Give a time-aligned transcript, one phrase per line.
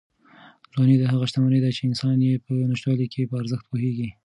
[0.73, 4.09] ځواني هغه شتمني ده چې انسان یې په نشتوالي کې په ارزښت پوهېږي.